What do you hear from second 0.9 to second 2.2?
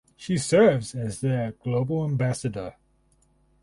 as their Global